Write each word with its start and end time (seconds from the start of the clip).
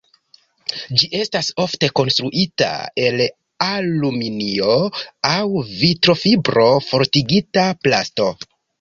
Ĝi 1.01 1.09
estas 1.19 1.49
ofte 1.63 1.89
konstruita 1.99 2.71
el 3.05 3.23
aluminio 3.67 4.81
aŭ 5.37 5.47
vitrofibro-fortigita 5.85 7.73
plasto. 7.87 8.37